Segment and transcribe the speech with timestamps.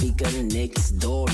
[0.00, 1.29] tigers, next Knicks,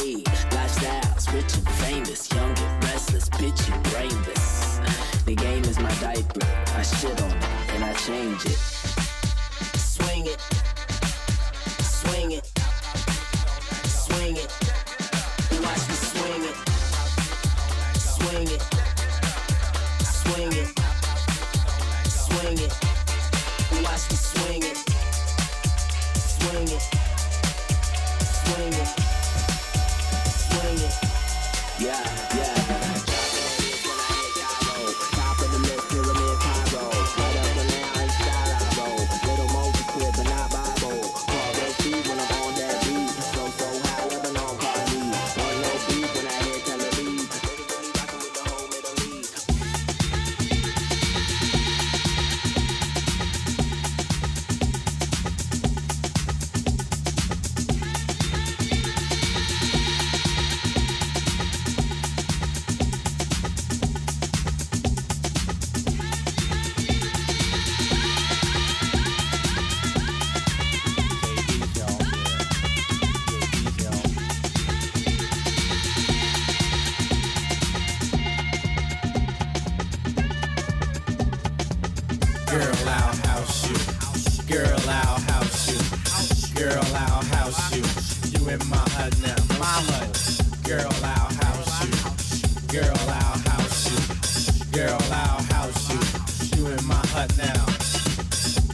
[0.00, 2.32] Lifestyles, rich and famous.
[2.32, 4.80] Young and restless, bitchy, brainless.
[5.26, 6.40] The game is my diaper.
[6.74, 8.69] I shit on it and I change it.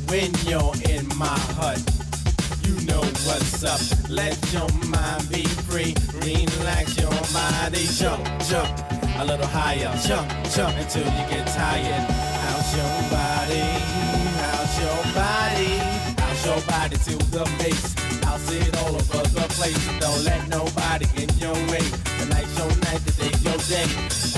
[0.08, 1.82] When you're in my hut,
[2.62, 3.80] you know what's up.
[4.08, 5.94] Let your mind be free.
[6.22, 7.84] Relax your body.
[7.90, 8.70] Jump, jump
[9.18, 9.90] a little higher.
[10.06, 12.06] Jump, jump until you get tired.
[12.42, 13.66] How's your body?
[14.40, 15.72] How's your body?
[16.22, 17.94] How's your body to the bass?
[18.22, 19.82] House it all over the place.
[19.98, 21.82] Don't let nobody in your way.
[22.18, 23.88] Tonight's your night, today's your day.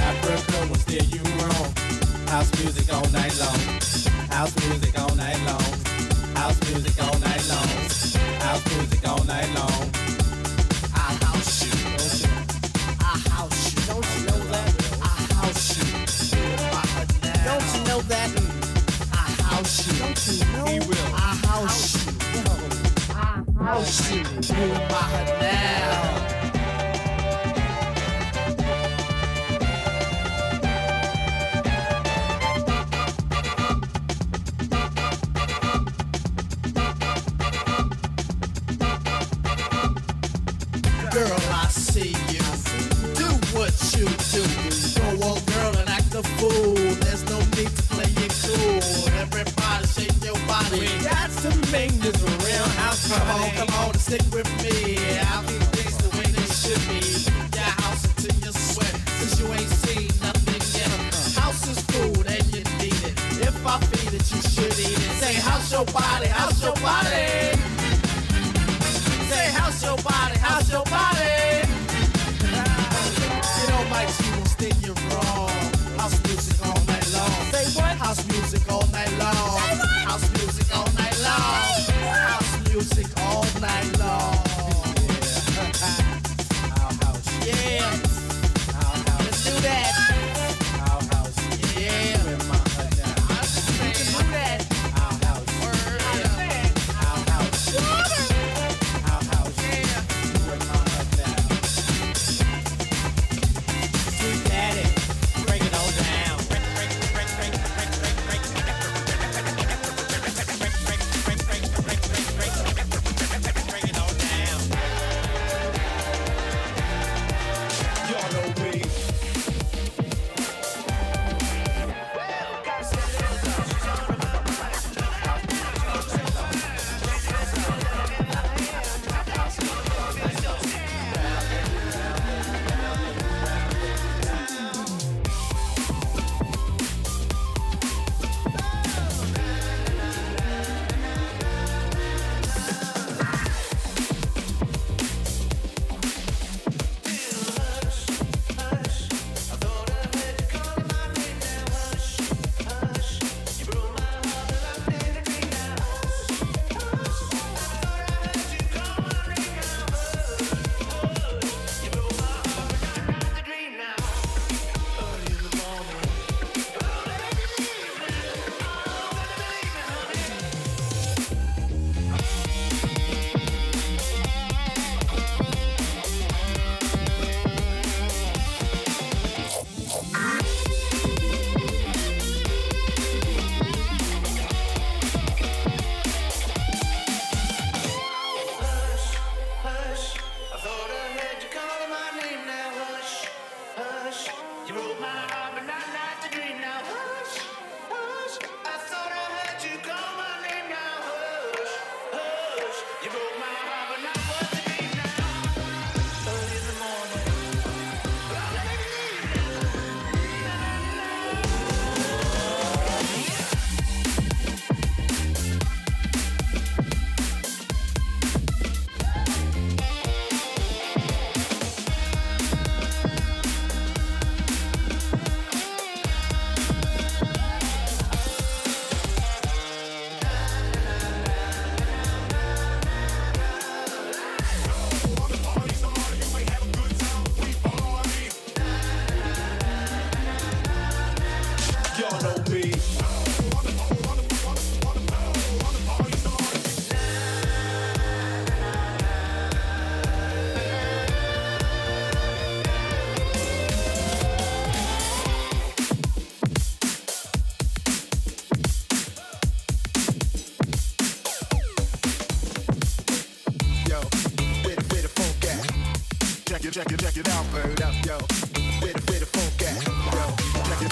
[0.00, 2.17] Africa will steer you wrong.
[2.28, 3.58] House music all night long.
[4.28, 5.62] House music all night long.
[6.36, 7.68] House music all night long.
[8.40, 9.90] House music all night long.
[10.94, 11.72] I house you.
[13.00, 13.80] I house you.
[13.86, 14.68] Don't you know that?
[15.02, 15.86] I house you.
[17.48, 18.30] Don't you know that?
[19.12, 19.98] I house you.
[19.98, 20.66] Don't you know?
[20.66, 21.14] He will.
[21.14, 22.44] I house you.
[23.14, 24.18] I house you.
[24.18, 26.17] You my now.
[50.78, 54.96] We got to make this real house Come on, come on, stick with me.
[55.26, 57.00] I'll keep things the way they should be.
[57.56, 58.94] Your house until you sweat.
[59.18, 61.34] Since you ain't seen nothing yet.
[61.42, 63.18] House is food and you need it.
[63.42, 65.12] If I feed it, you should eat it.
[65.20, 67.58] Say, house your body, house your body.
[69.30, 71.67] Say, house your body, house your body.
[83.60, 84.37] Night long.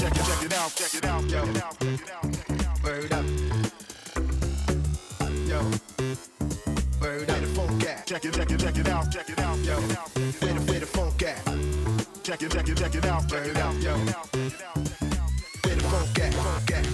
[0.07, 1.45] Check it, check it, check it out, check it out, yo.
[2.81, 3.25] Bird up,
[5.49, 5.61] yo.
[7.01, 8.07] Bird up, the funk at.
[8.07, 9.75] Check it, check it, check it out, check it out, yo.
[9.75, 11.45] Where the, where the funk at.
[12.23, 13.97] Check it, check it, check it out, bird up, yo.
[13.97, 16.87] Where the funk at, funk at.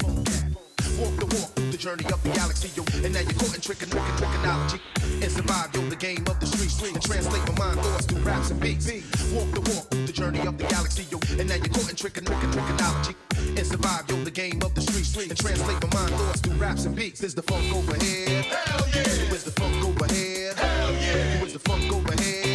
[0.98, 2.86] Walk the walk journey of the galaxy, yo.
[3.02, 4.78] And now you're caught in trick and trick and trickology.
[5.20, 6.80] And survive, yo, the game of the streets.
[6.80, 8.86] And translate my mind thoughts through raps and beats.
[9.34, 11.18] Walk the walk the journey of the galaxy, yo.
[11.40, 13.14] And now you're caught in trick and trick and trickology.
[13.58, 15.16] And survive, yo, the game of the streets.
[15.16, 17.20] And translate my mind thoughts through raps and beats.
[17.24, 18.42] Is the funk over here?
[18.42, 19.30] Hell yeah!
[19.30, 20.54] Where's the funk over here?
[20.54, 21.40] Hell yeah!
[21.40, 22.51] Where's the funk over here?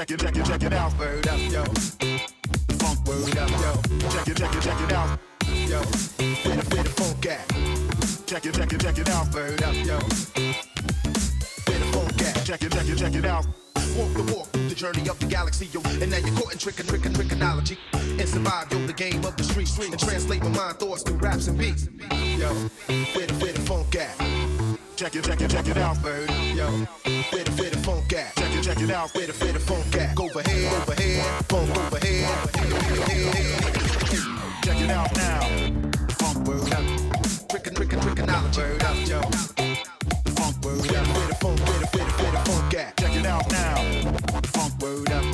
[0.00, 1.62] Check it, check it, check it out, word up, yo.
[1.62, 4.08] The funk word up, yo.
[4.08, 5.18] Check it, check it, check it out,
[5.68, 5.78] yo.
[5.78, 7.46] Where the, where the funk at?
[8.26, 9.98] Check it, check it, check it out, word up, yo.
[11.66, 12.46] Where the funk at?
[12.46, 13.44] Check it, check it, check it out.
[13.94, 15.82] Walk the walk the journey of the galaxy, yo.
[16.00, 17.76] And now you're caught in trick and trick and trickonology.
[17.92, 19.76] And survive, yo, the game of the streets.
[19.76, 21.90] And translate my mind thoughts through raps and beats.
[22.38, 22.48] Yo,
[23.12, 24.29] where the, where the funk at?
[25.00, 26.28] Check it, check it, check it out, bird.
[26.54, 26.68] Yo,
[27.32, 28.36] where the, the funk at?
[28.36, 30.14] Check it, check it out, where the, where the funk at?
[30.14, 32.28] Go over here, over here, funk over here.
[34.62, 35.40] Check it out now.
[36.18, 36.84] Funk word up.
[37.48, 38.58] Trick and trick and trickonology.
[38.58, 39.22] Word up, yo.
[40.36, 41.06] Funk word up.
[41.16, 42.96] Where the funk, where the, where the, where the funk at?
[42.98, 43.76] Check it out now.
[44.52, 45.24] Funk word up.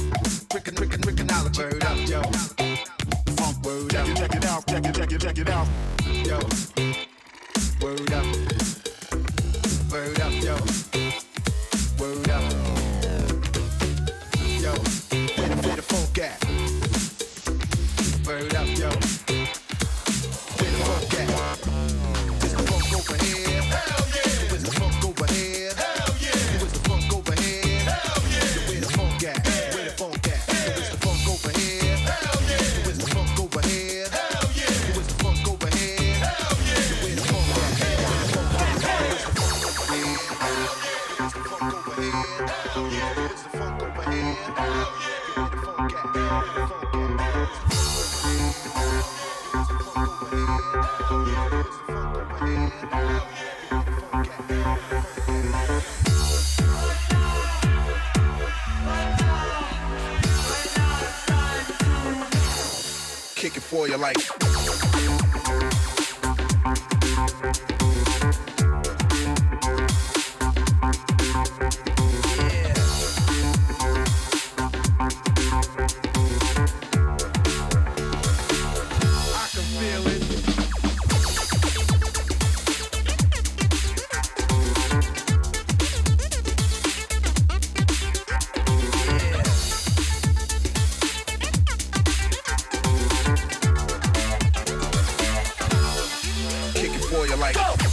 [0.49, 1.59] Trick and trick and trickonology.
[1.59, 2.23] Word up, yo.
[3.35, 4.07] Funk word up.
[4.07, 4.67] Check it, check it out.
[4.69, 5.67] Check it, check it, check it out.
[6.25, 6.86] Yo.
[97.37, 97.57] Like.
[97.57, 97.86] I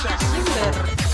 [0.00, 1.07] giovane,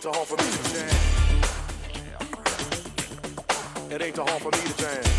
[0.00, 0.88] ain't too hard for me to jam.
[3.90, 5.09] It ain't too hard for me to jam.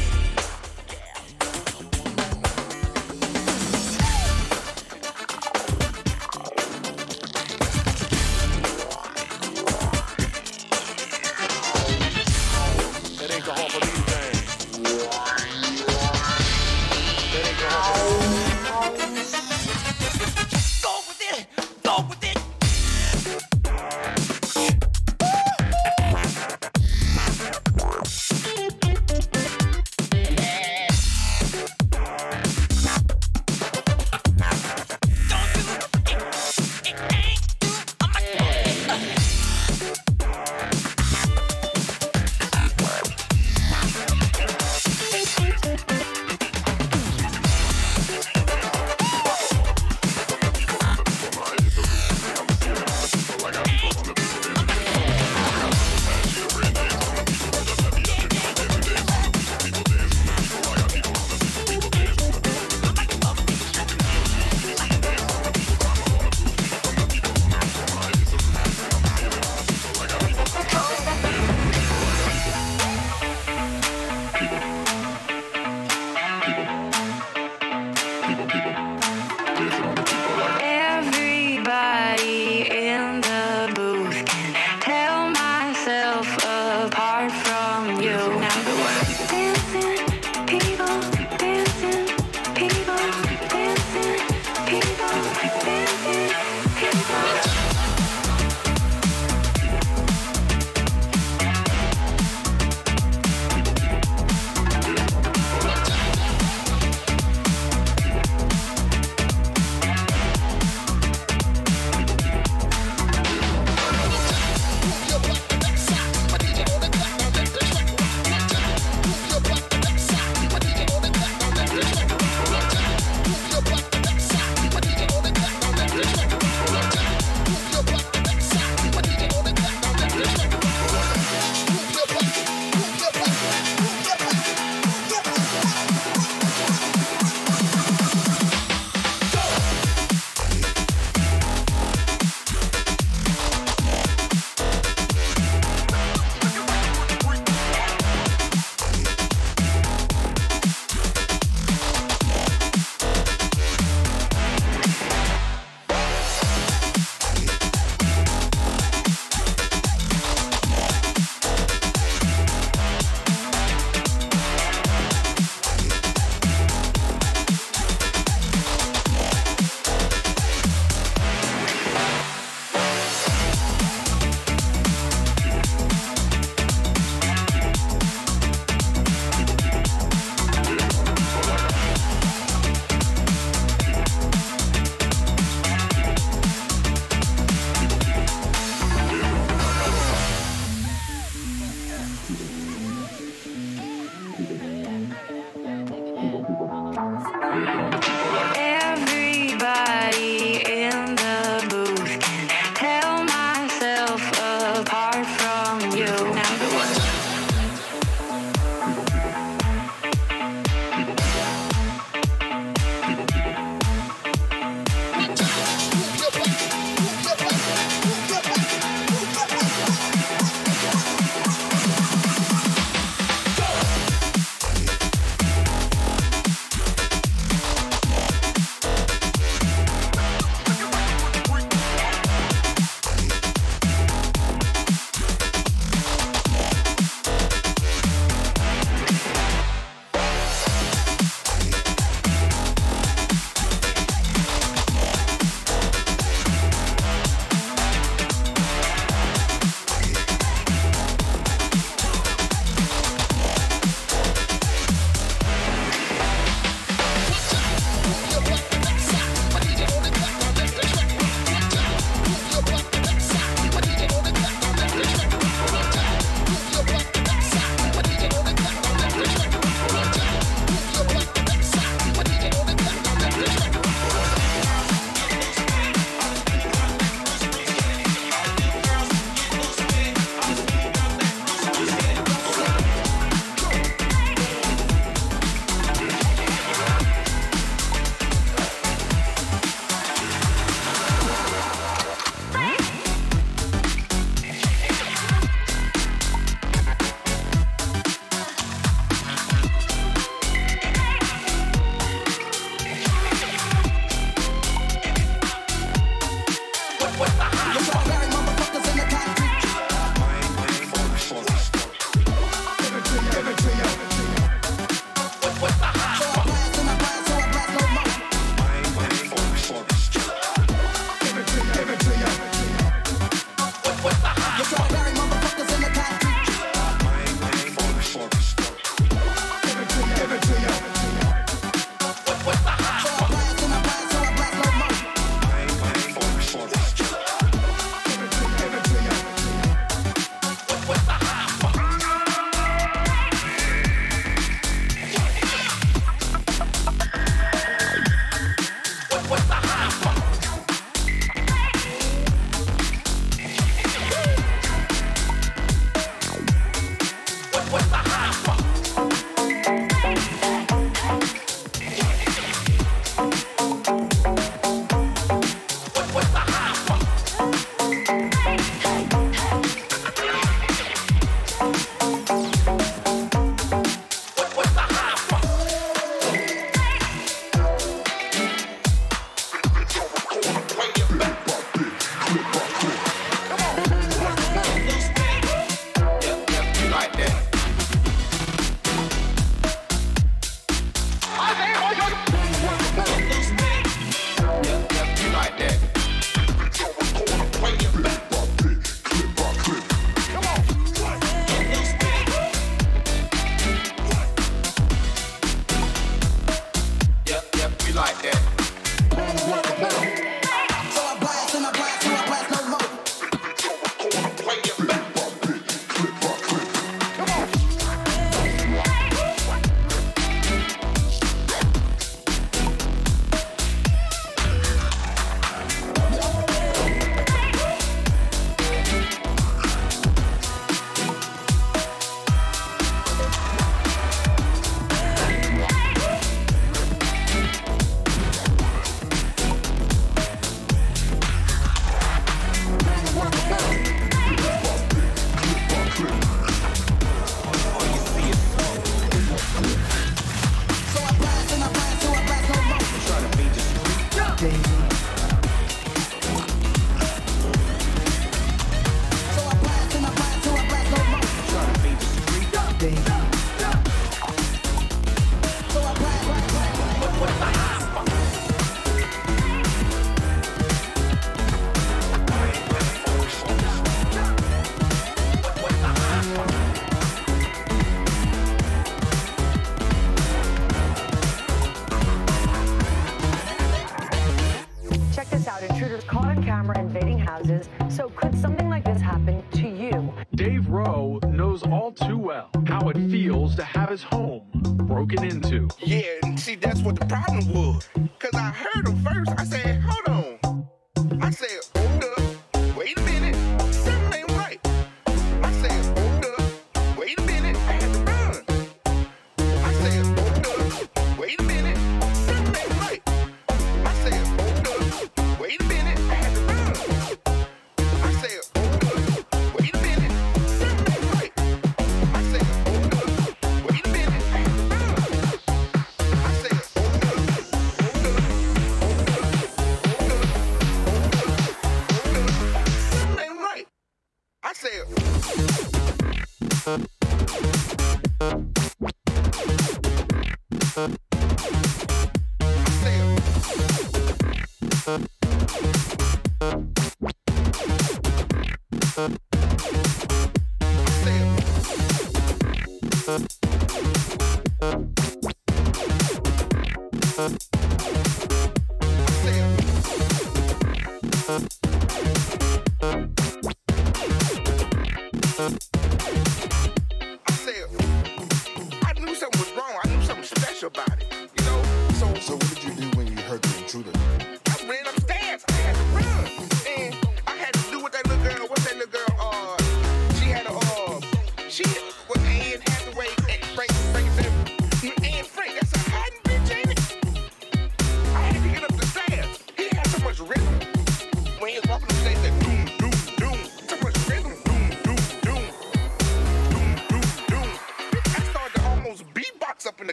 [565.41, 565.80] I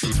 [0.00, 0.14] Just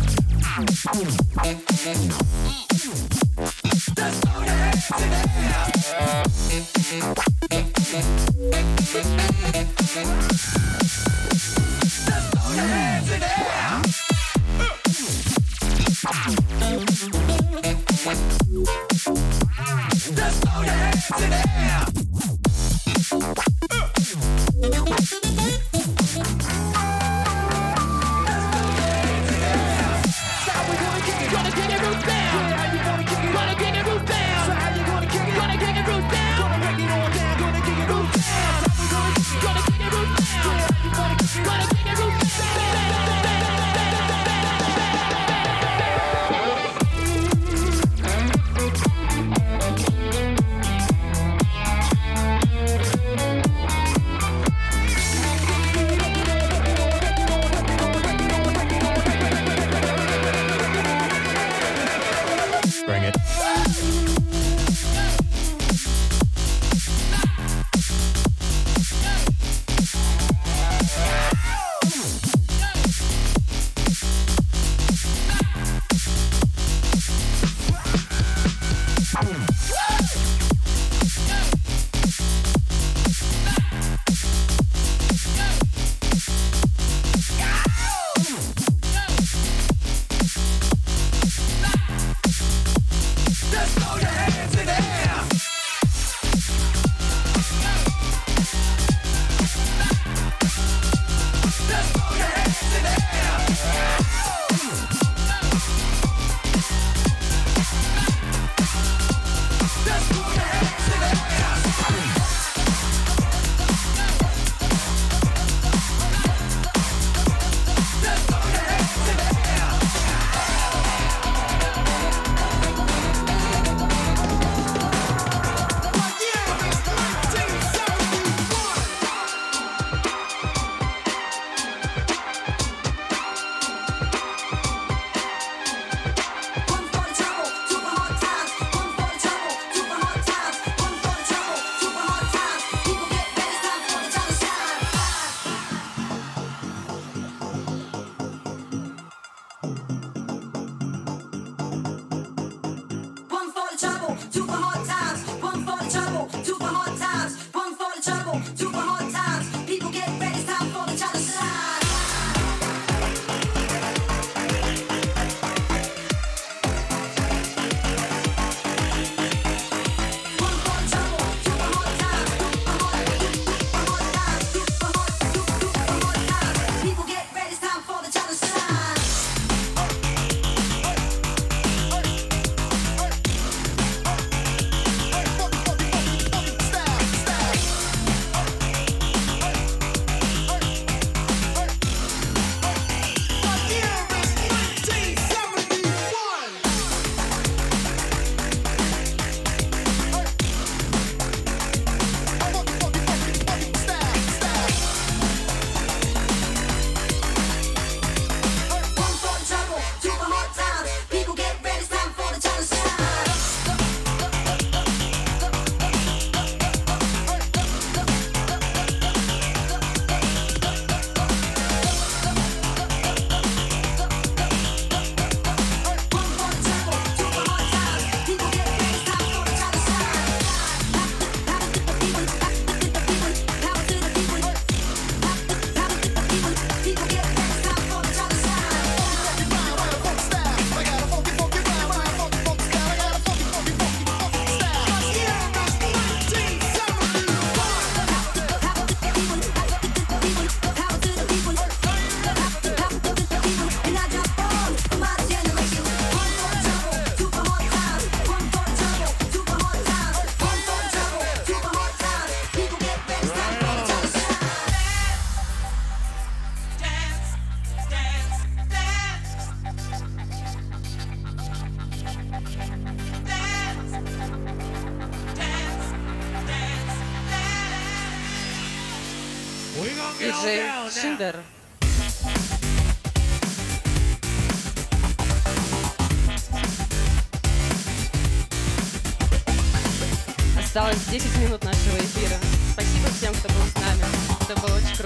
[20.42, 22.09] throw your hands in the air.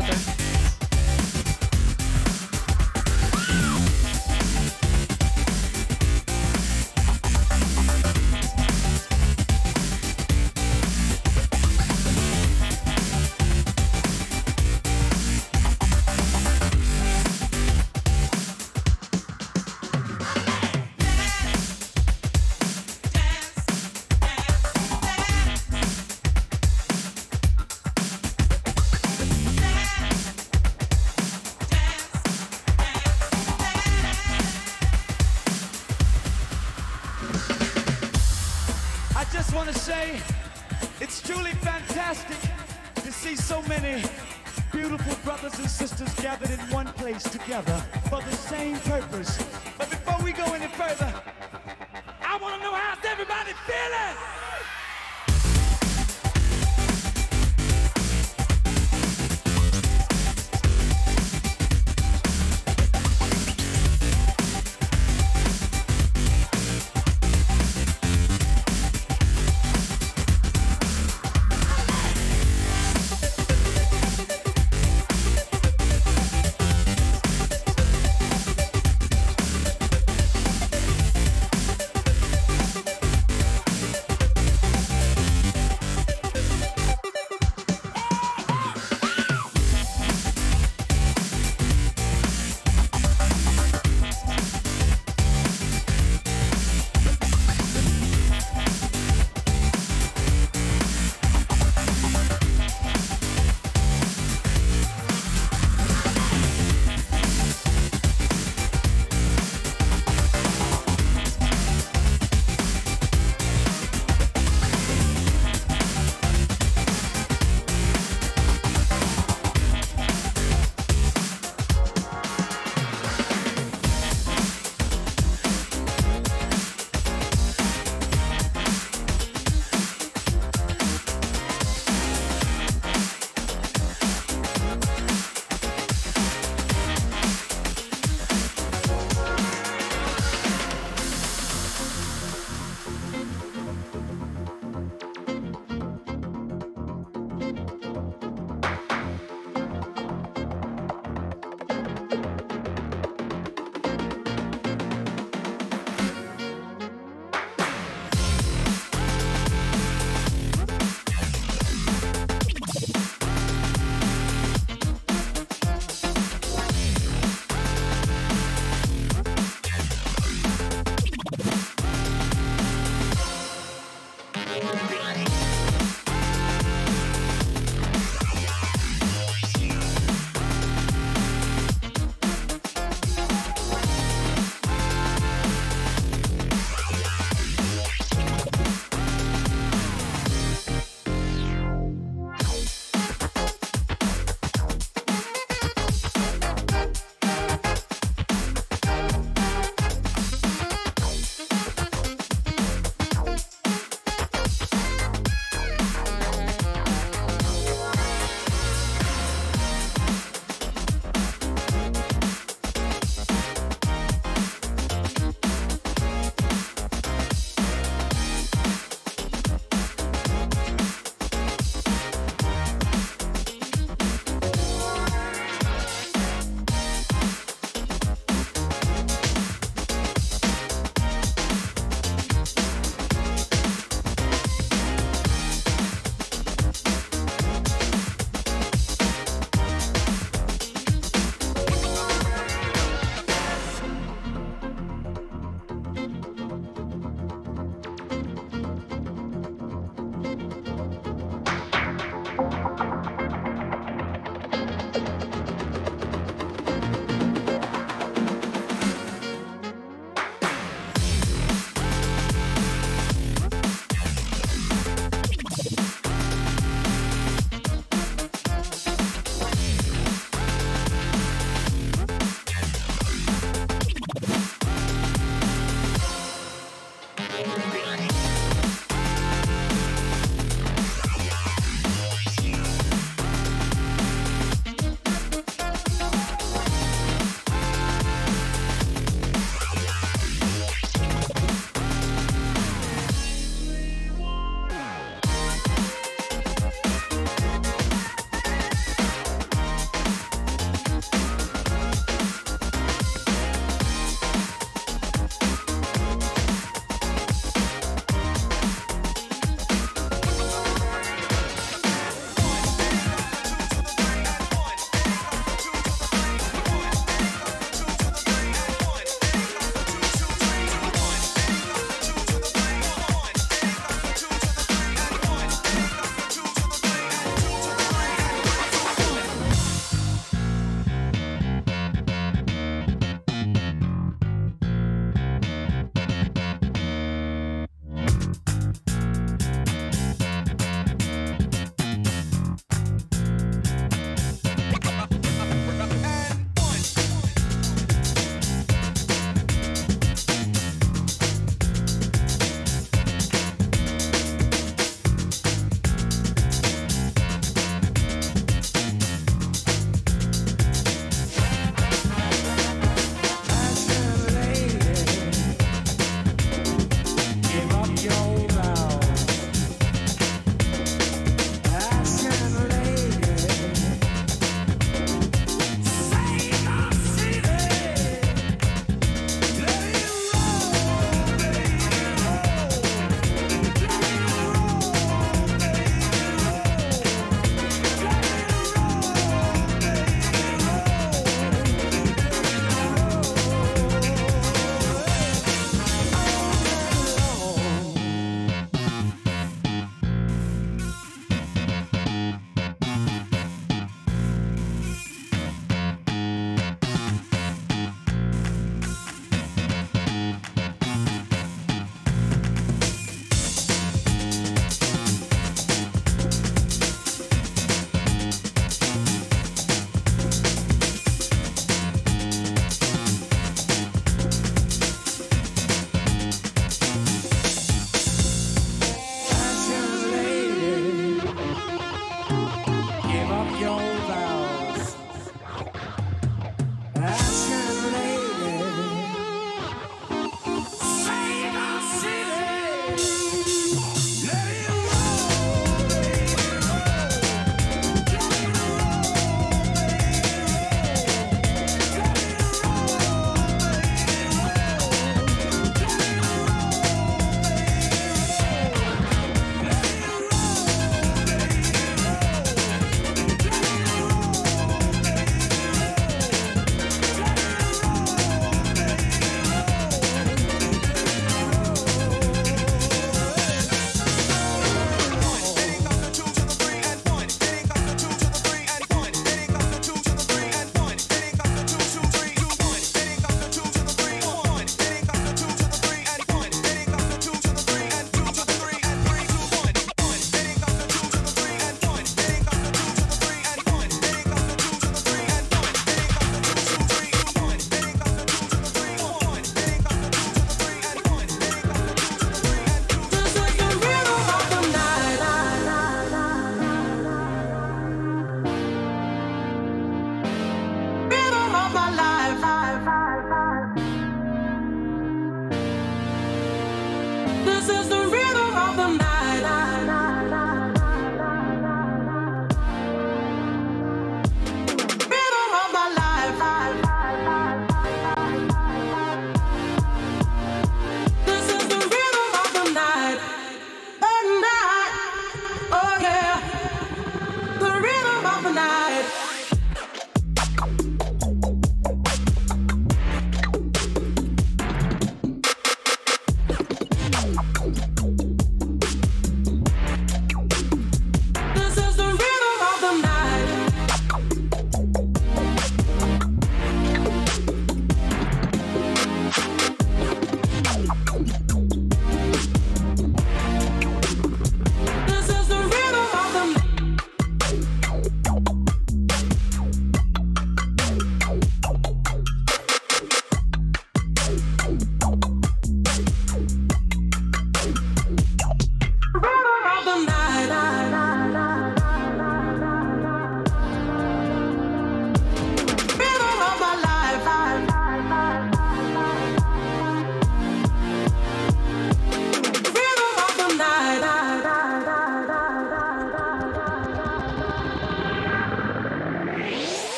[0.00, 0.39] круто.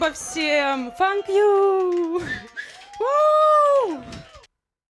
[0.00, 0.92] Спасибо всем.
[0.98, 1.49] Thank you.